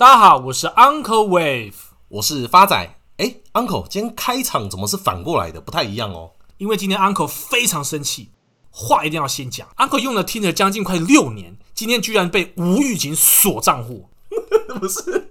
[0.00, 1.74] 大家好，我是 Uncle Wave，
[2.08, 2.74] 我是发仔。
[3.18, 5.60] 哎，Uncle，今天开场怎么是反过来的？
[5.60, 6.30] 不太一样哦。
[6.56, 8.30] 因为今天 Uncle 非常生气，
[8.70, 9.68] 话一定要先讲。
[9.76, 14.08] Uncle 用了 Tinder 将近快六年，今天居然被吴玉警锁账户。
[14.80, 15.30] 不是，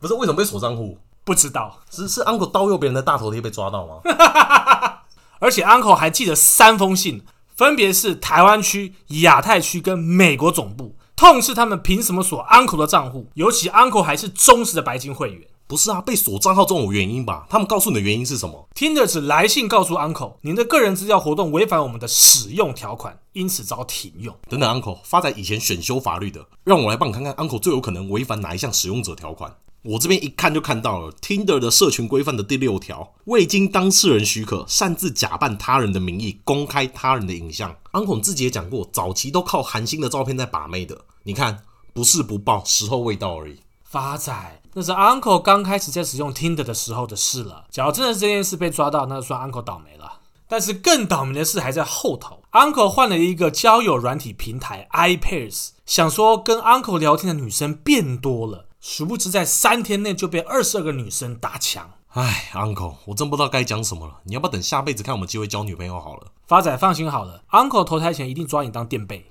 [0.00, 0.96] 不是，为什么被锁账户？
[1.22, 4.00] 不知道，是是 Uncle 盗用别人的大头贴被抓到吗？
[5.38, 7.26] 而且 Uncle 还寄了三封信。
[7.54, 13.28] 分别是台湾区、亚太区跟美国总部，痛斥他们凭什么锁 Uncle 的账户？
[13.34, 15.48] 尤其 Uncle 还是忠实的白金会员。
[15.68, 17.46] 不是啊，被锁账号总有原因吧？
[17.50, 24.34] 他们告诉你的原因是什么？Tinder 只来信告诉 Uncle，您的个人资料活动违反我们的使用条款，因此遭停用。
[24.48, 29.54] 等等，Uncle 发在以前选修法律的，让我来帮你看看 Uncle 最有可能违反哪一项使用者条款。
[29.82, 37.76] 我这边一看就看到了 Tinder 的社群规范的第六条，未经当事人许可，擅自假扮他人的名义公开他人的影像。
[37.92, 41.02] Uncle 自己也讲过，早期都靠韩星的照片在把妹的。
[41.24, 41.62] 你看，
[41.92, 43.58] 不是不报，时候未到而已。
[43.90, 47.64] 发仔，那是 Uncle 刚开始在使用 Tinder 的时候的事了。
[47.70, 50.20] 假如真的是这件事被抓到，那就算 Uncle 倒霉了。
[50.46, 52.42] 但是更倒霉的事还在后头。
[52.52, 58.66] Uncle 换了一个交友软体平台 iPairs，想说跟 Uncle 聊天的女生变多了。
[58.78, 61.90] 殊不知，在三天内就被二十二个女生打墙。
[62.08, 64.18] 唉，Uncle，我真不知道该讲什么了。
[64.24, 66.26] 你要不要等下辈子看有没有机会交女朋友好了？
[66.46, 69.30] 发仔放心好了，Uncle 投胎前一定抓你当垫背。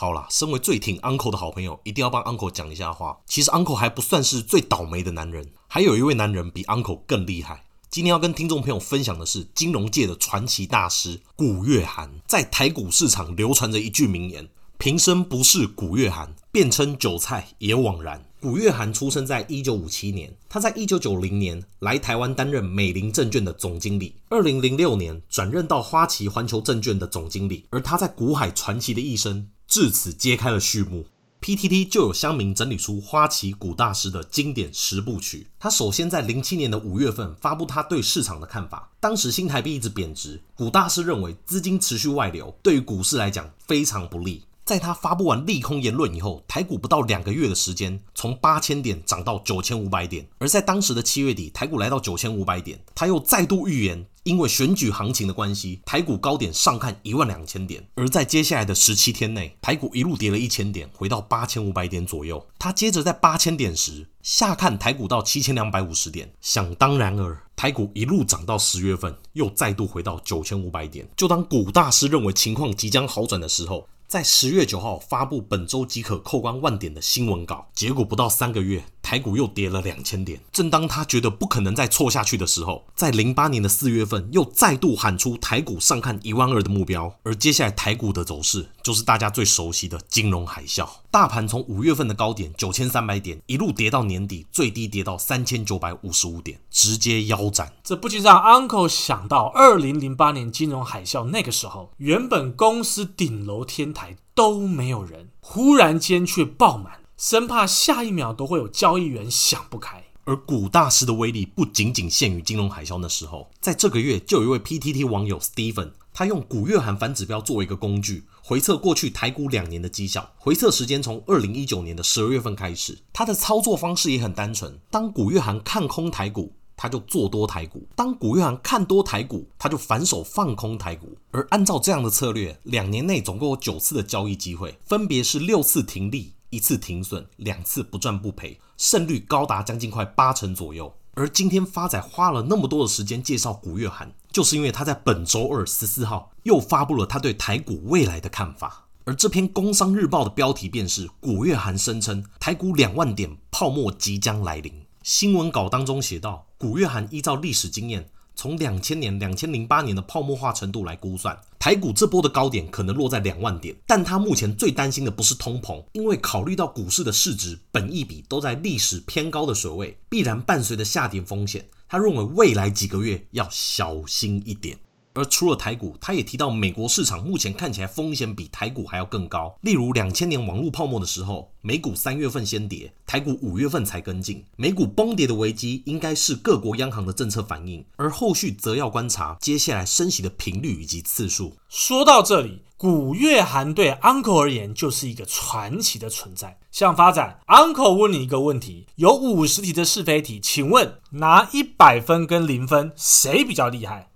[0.00, 3.18] 好啦，身为最挺 Uncle 的好朋友，一定要帮 Uncle 讲一下话。
[3.26, 7.66] 其实 Uncle 还不算是最倒霉的男人，还有一位男人比 Uncle 更厉害。
[7.90, 14.48] 今天要跟听众朋友分享的是金融界的传奇大师古月涵，在台股市场流传着一句名言。
[14.78, 18.24] 平生不是古月涵，便称韭菜也枉然。
[18.40, 31.06] 古月涵出生在一九五七年，他在一九九零年来台湾担任美林证券的总经理，二零零六年转任到花旗环球证券的总经理，而他在股海传奇的一生至此揭开了序幕。
[31.40, 35.46] PTT 就有乡民整理出花旗古大师的经典十部曲。
[35.60, 44.42] 他首先在零七年的五月份发布他对市场的看法，当时新台币一直贬值，古大师认为资金持续外流对于股市来讲非常不利。
[44.70, 50.24] 在他发布完利空言论以后，台股不到两个月的时间，从八千点涨到九千五百点。
[50.38, 57.84] 而在当时的七月底，台股来到九千五百点，他又再度预言，因为选举行情的关系，台股高点上看一万两千点。
[57.96, 62.46] 而在接下来的十七天内，台股一路跌了一千点，回到八千五百点左右。
[62.56, 71.08] 他接着在八千点时下看台股到七千两百五十点，想当然尔，台股一路涨到十月份，又再度回到九千五百点。
[71.16, 80.40] 就当股大师认为情况即将好转的时候，在十月九号发布本周即可扣关万点的新闻稿，结果不到三个月，台股又跌了两千点。
[80.52, 87.12] 正当他觉得不可能再错下去的时候，在零八年的四月份又再度喊出台股上看一万二的目标。
[87.24, 97.72] 而接下来台股的走势就是大家最熟悉的金融海啸，大盘从五月份的高点九千三百点一路跌到年底最低跌到三千九百五十五点，直接腰斩。
[97.82, 104.16] 这不禁让 Uncle 想到二零零八年金融海啸那个时候，原本公司顶楼天台。
[104.32, 110.02] 都没有人，忽然间却爆满，生怕下一秒都会有交易员想不开。
[110.24, 122.96] 而股大师的威力不仅仅限于金融海啸那时候，在这个月就有一位 PTT 网友 Steven，他用古月涵反指标作为一个工具，回测过去台股两年的绩效，回测时间从二零一九年的十二月份开始。
[123.12, 126.54] 他的操作方式也很单纯，当古月涵看空台股。
[126.74, 131.14] 他就做多台股，当古月涵看多台股，他就反手放空台股。
[131.30, 140.92] 而按照这样的策略，两年内总共有九次的交易机会，分别是六次停利、一次停损、两次不赚不赔，胜率高达将近快八成左右。
[141.14, 148.86] 而今天发仔花了那么多的时间介绍古月涵，就是因为他在本周二十四号又发布了他对台股未来的看法。
[149.04, 154.72] 而这篇《工商日报》的标题便是古月涵声称台股两万点泡沫即将来临。
[155.02, 163.76] 新闻稿当中写道，古月涵依照历史经验，从两千年、两千零八年的泡沫化程度来估算，台股这波的高点可能落在两万点。
[163.86, 171.68] 但他目前最担心的不是通膨，因为考虑到股市的市值、本益比都在历史偏高的水位，必然伴随着下跌风险。
[171.86, 174.78] 他认为未来几个月要小心一点。
[175.12, 179.56] 而除了台股，他也提到美国市场目前看起来风险比台股还要更高。
[179.62, 184.44] 例如两千年网络泡沫的时候，美股三月份先跌，台股五月份才跟进。
[184.56, 191.54] 美股崩跌的危机应该是各国央行的政策反应，而后续则要观察接下来升息的频率以及次数。
[191.68, 196.58] 说到这里，古月涵对 Uncle 而言就是一个传奇的存在。
[196.70, 204.09] 像发展，Uncle 问你一个问题：有五十题的是非题，请问拿一百分跟零分谁比较厉害？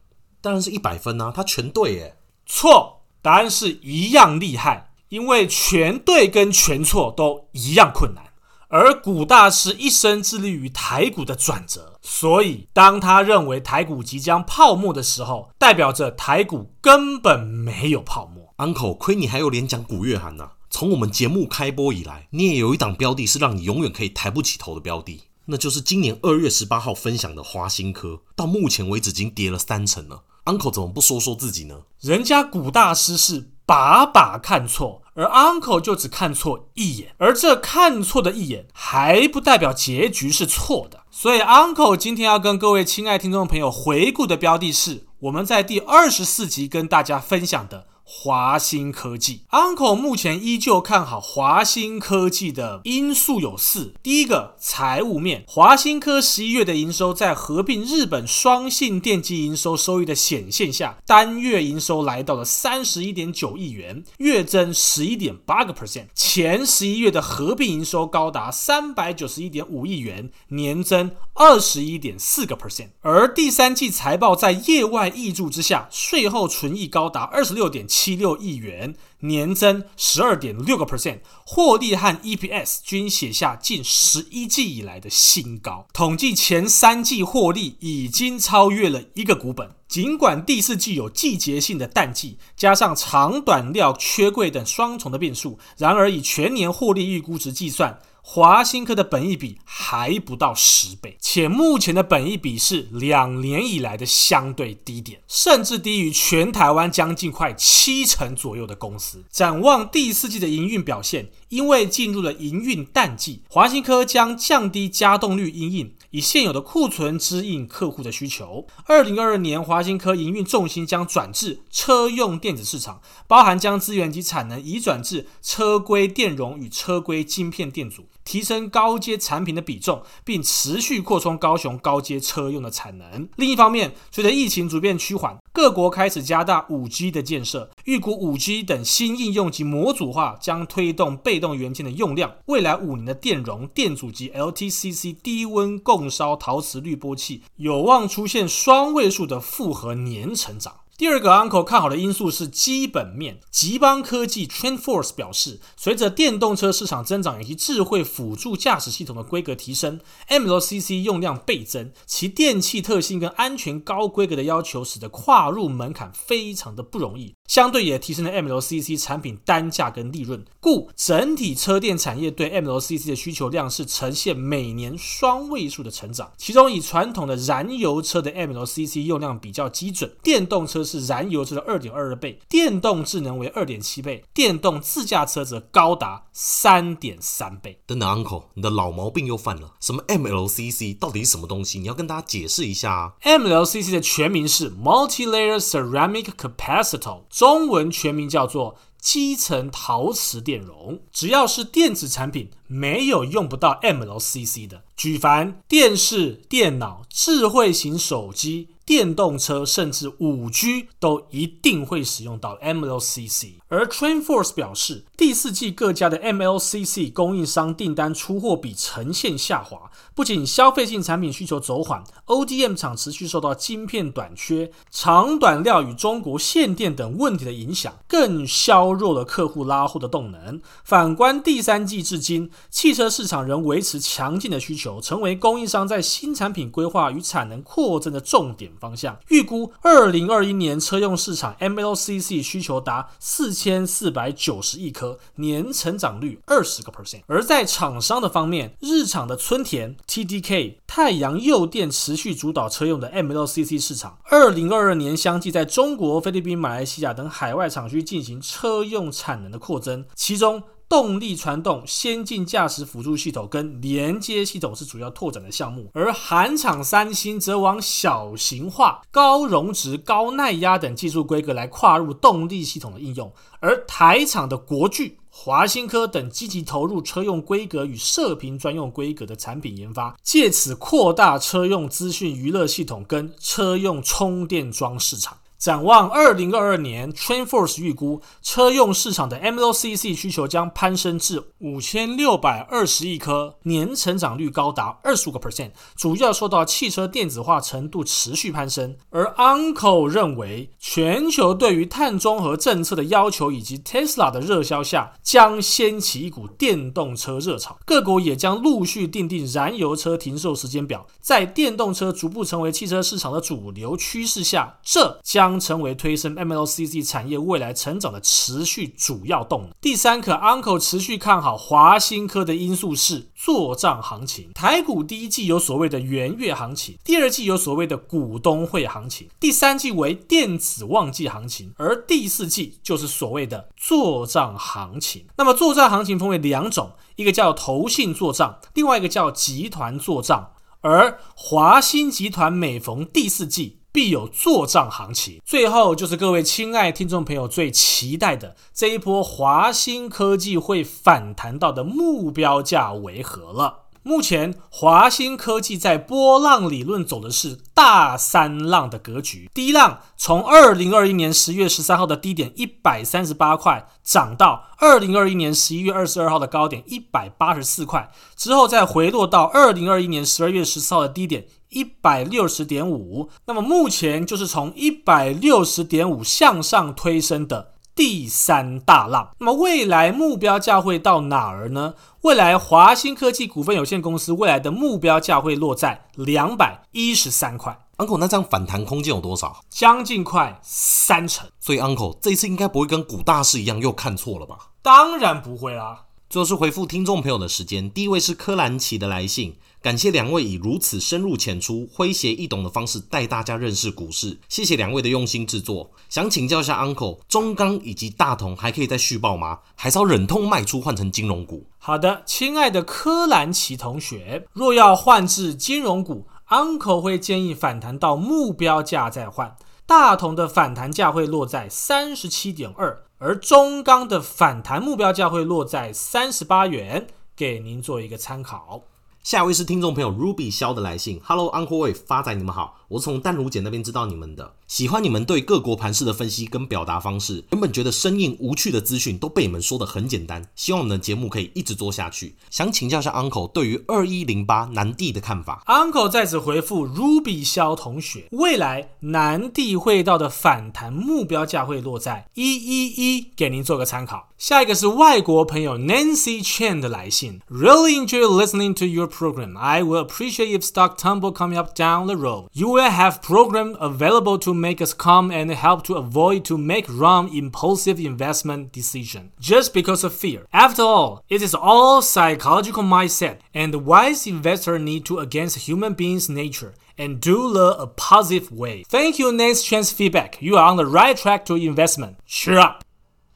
[0.44, 2.16] 当然是一百分啊，他全对耶。
[2.44, 8.24] 错，答案是一样厉害，因为全对跟全错都一样困难。
[8.68, 18.52] 而古大师一生致力于台股的转折，所以当他认为台股即将泡沫的时候，代表着台股根本没有泡沫。
[18.58, 20.50] Uncle，亏你还有脸讲古月涵呐！
[20.68, 30.24] 从我们节目开播以来，你也有一档标的是让你永远可以抬不起头的标的，那就是今年二月十八号分享的华新科，到目前为止已经跌了三成了。
[30.44, 31.82] Uncle 怎么不说说自己呢？
[32.00, 41.04] 人家古大师是把把看错，而 Uncle 就只看错一眼，而这看错的一眼还不代表结局是错的。
[41.10, 47.86] 所以 Uncle 今天要跟各位亲爱听众朋友回顾的标的是我们在第二十四集跟大家分享的。
[48.06, 53.94] 华新科技，Uncle 目前依旧看好华新科技的因素有四。
[54.02, 66.08] 第一个，财务面，华新科十一月的营收在合并日本双信电机营收收益的显现下，单月营收来到了三十一点九亿元，月增十一点八个 percent。
[66.14, 72.88] 前十一月的合并营收高达三百九十一点五亿元，年增二十一点四个 percent。
[73.00, 85.86] 而第三季财报在业外挹注之下，税后纯益高达二十六点七六亿元，年增十二点六个 percent，获利和 EPS 均写下近十一季以来的新高。
[85.92, 89.76] 统计前三季获利已经超越了一个股本。
[89.86, 98.00] 尽管第四季有季节性的淡季，加上长短料缺柜等双重的变数，然而以全年获利预估值计算。
[98.26, 109.22] 华新科的本益比还不到十倍，且目前的本益比是两年以来的相对低点，甚至低于全台湾将近快七成左右的公司。
[109.30, 115.94] 展望第四季的营运表现，因为进入了营运淡季，华新科将降低加动率因应。
[116.10, 118.66] 以现有的库存支应客户的需求。
[118.86, 133.28] 二零二二年，华新科营运重心将转至车用电子市场，包含将资源及产能移转至车规电容与车规晶片电阻，提升高阶产品的比重，并持续扩充高雄高阶车用的产能。
[133.36, 142.32] 另一方面，随着疫情逐渐趋缓，各国开始加大五 G 的建设，预估五 G 等新应用及模组化将推动被动元件的用量。
[142.46, 150.74] 未来五年的电容、电阻及 LTCC 低温共烧陶瓷滤波器有望出现双位数的复合年成长。
[150.96, 153.40] 第二个 Uncle 看好的因素是基本面。
[153.50, 159.98] 吉邦科技 （Trainforce） 表示，随着电动车市场增长以及智慧辅助驾驶系统的规格提升
[160.28, 167.33] ，MLCC 用量倍增，其电气特性跟安全高规格的要求，使得跨入门槛非常的不容易。
[167.46, 176.32] 相对也提升了 MLCC 产品单价跟利润，故整体车电产业对 MLCC 的需求量是呈现每年双位数的成长。
[176.38, 187.78] 其中以传统的燃油车的 MLCC 用量比较基准，电动车是燃油车的二点二二倍，电动智能为二点七倍，电动自驾车则高达三点三倍。
[187.86, 189.74] 等等，Uncle，你的老毛病又犯了。
[189.80, 191.78] 什么 MLCC 到底是什么东西？
[191.78, 193.12] 你要跟大家解释一下啊。
[193.22, 197.24] MLCC 的全名是 Multi-Layer Ceramic Capacitor。
[197.34, 204.84] 中文全名叫做基层陶瓷电容，只要是电子产品，没有用不到 MLCC 的。
[204.96, 208.68] 举凡电视、电脑、智慧型手机。
[208.86, 230.60] 电动车甚至五 G 都一定会使用到 MLCC，而 Trainforce 表示，第四季各家的 MLCC 供应商订单出货比呈现下滑，不仅消费性产品需求走缓，ODM 厂持续受到晶片短缺、长短料与中国限电等问题的影响，更削弱了客户拉货的动能。
[230.84, 238.70] 反观第三季至今，汽车市场仍维持强劲的需求，成为供应商在新产品规划与产能扩增的重点。
[238.80, 247.22] 方向预估，二零二一年车用市场 MLCC 需求达四千四百九十亿颗，年成长率二十个 percent。
[247.26, 254.18] 而在厂商的方面，日厂的村田、TDK、太阳诱电持续主导车用的 MLCC 市场。
[254.24, 260.62] 二零二二年相继在中国、菲律宾、马来西亚等海外厂区进行车用产能的扩增，其中。
[260.94, 285.38] 动力传动、先进驾驶辅助系统跟连接系统是主要拓展的项目，而韩厂三星则往小型化、高容值、高耐压等技术规格来跨入动力系统的应用，而台厂的国巨、华新科等积极投入车用规格与射频专用规格的产品研发，借此扩大车用资讯娱乐系统跟车用充电桩市场。
[285.64, 298.94] 展望二零二二年，Trainforce 预估车用市场的 MLCC 需求将攀升至五千六百二十亿颗，年成长率高达二十五个 percent，主要受到汽车电子化程度持续攀升。
[299.08, 311.06] 而 Uncle 认为，全球对于碳中和政策的要求以及 Tesla 的热销下，将掀起一股电动车热潮，各国也将陆续订定燃油车停售时间表。
[311.22, 319.70] 在电动车逐步成为汽车市场的主流趋势下，这将成为推升 MLCC 产业未来成长的持续主要动能。
[319.80, 324.52] 第三可，Uncle 持续看好华新科的因素是做账行情。
[324.54, 335.26] 台股第一季有所谓的元月行情，第二季有所谓的股东会行情，第三季为电子旺季行情，而第四季就是所谓的做账行情。
[335.36, 340.50] 那么做账行情分为两种，一个叫投信做账，另外一个叫集团做账。
[340.80, 345.40] 而华新集团每逢第四季必有做账行情。
[345.44, 353.83] 最后就是各位亲爱听众朋友最期待的这一波华新科技会反弹到的目标价为何了。
[354.06, 359.48] 目前华新科技在波浪理论走的是大三浪的格局。
[359.54, 373.30] 第一浪从二零二一年十月十三号的低点一百三十八块涨到二零二一年十一月二十二号的高点一百八十四块，之后再回落到二零二一年十二月十四号的低点一百六十点五。
[373.46, 379.30] 那么目前就是从一百六十点五向上推升的第三大浪。
[379.38, 381.94] 那么未来目标价会到哪儿呢？
[382.22, 387.78] 未来华兴科技股份有限公司未来的目标价会落在两百一十三块。
[387.98, 389.60] Uncle，那这样反弹空间有多少？
[389.68, 391.48] 将近快三成。
[391.60, 394.70] 所以 Uncle 这一次应该不会跟股大师一样又看错了吧？
[394.82, 396.03] 当然不会啦。
[396.34, 399.54] 最后是回复听众朋友的时间，第一位是柯兰奇的来信。
[399.80, 405.92] 感谢两位以如此深入浅出、诙谐易懂的方式带大家认识股市，谢谢两位的用心制作。
[406.08, 409.60] 想请教一下 Uncle，中钢以及大同还可以再续报吗？
[409.76, 411.66] 还是要忍痛卖出换成金融股？
[411.78, 419.56] 好的，亲爱的柯兰奇同学，若要换至金融股，Uncle 会建议反弹到目标价再换。
[419.86, 428.82] 大同的反弹价会落在三十七点二，而中钢的反弹目标价会落在三十八元，给您做一个参考。
[429.22, 442.36] 下一位是听众朋友 Ruby 肖的来信，Hello Uncle Wave 发仔你们好，我从淡如姐那边知道你们的，喜欢你们对各国盘势的分析跟表达方式，原本觉得生硬无趣的资讯都被你们说的很简单，希望我们的节目可以一直做下去。
[442.50, 445.64] 想请教一下 Uncle 对于二一零八南帝的看法。
[445.66, 454.28] Uncle 在此回复 Ruby 肖同学，未来南帝会到的反弹目标价会落在一一一，给您做个参考。
[454.38, 459.58] 下一个是外国朋友 Nancy Chen 的来信，Really enjoy listening to your program.
[459.58, 462.46] I will appreciate if stock tumble coming up down the road.
[462.52, 466.87] You will have program available to make us calm and help to avoid to make
[466.89, 470.45] wrong impulsive investment decision just because of fear.
[470.51, 475.93] After all, it is all psychological mindset, and the wise investor need to against human
[475.93, 478.83] beings' nature and do the a positive way.
[478.89, 480.41] Thank you, Nancy Chen's feedback.
[480.41, 482.17] You are on the right track to investment.
[482.27, 482.83] Cheer up.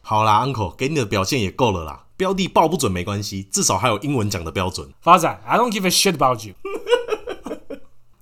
[0.02, 2.04] 好啦，Uncle，给你的表现也够了啦。
[2.18, 4.94] 标的报不准没关系，至少还有英文讲的标准。
[5.02, 6.56] 发仔，I don't give a shit about you。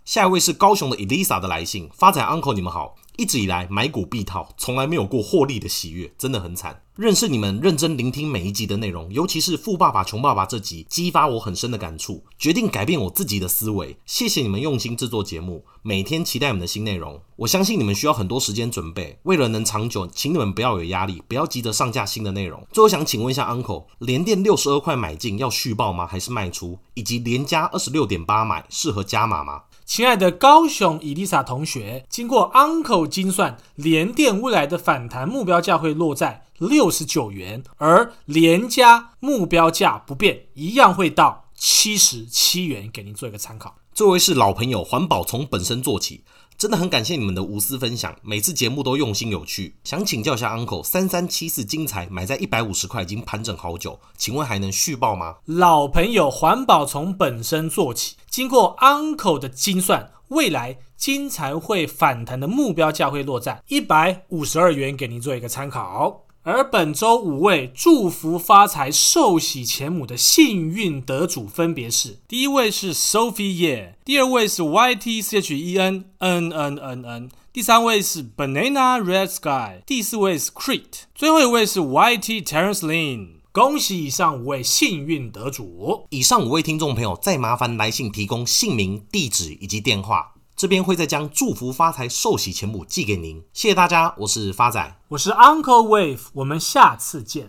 [0.07, 2.95] 下一位是高雄的 Elisa 的来信，发仔 Uncle，你们好。
[3.17, 6.83] 一直以来买股必套，从来没有过获利的喜悦，真的很惨。
[6.95, 13.97] 认识你们，认真聆听每一集的内容，尤其是《富爸爸穷爸爸》这集，激发我很深的感触，决定改变我自己的思维。
[14.07, 17.21] 谢谢你们用心制作节目，每天期待你们的新内容。
[17.37, 22.65] 我相信你们需要很多时间准备，为了能长久，请你们不要有压力，不要急着上架新的内容。
[22.71, 26.07] 最后想请问一下 Uncle，连电六十二块买进要续报吗？
[26.07, 26.79] 还是卖出？
[26.95, 29.63] 以及连加二十六点八买适合加码吗？
[29.87, 43.77] 亲爱的高雄伊丽莎同学，经过 Uncle 精算，联电未来的反弹目标价会落在六十九元，而联家目标价不变，一样会到七十七元，给您做一个参考。
[43.95, 46.25] 这位是老朋友，环保从本身做起。
[46.59, 49.75] 真的很感谢你们的无私分享，每次节目都用心有趣。
[49.85, 55.37] 想请教一下 Uncle，三三七四金材买在一百五十块，已经盘整好久，请问还能续报吗？
[55.45, 58.17] 老朋友，环保从本身做起。
[58.31, 66.26] 经过 Uncle 的精算，未来金材会反弹的目标价会落在一百五十二元，给您做一个参考。
[66.49, 83.31] 而本周五位祝福发财、寿喜钱母的幸运得主分别是：第一位是 Sophie Ye，第二位是 YT CHEN N N N N，第三位是 Banana Red Sky，第四位是 Crete，最后一位是 YT Terence Lin。
[83.51, 86.07] 恭喜以上五位幸运得主！
[86.11, 90.35] 以上五位听众朋友，再麻烦来信提供姓名、地址以及电话。
[90.57, 93.45] 这边会再将祝福发财、寿喜钱母寄给您。
[93.53, 97.45] 谢谢大家，我是发仔，我是 Uncle Wave，我们下次见。